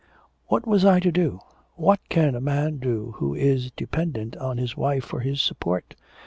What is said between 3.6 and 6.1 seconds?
dependent on his wife for his support?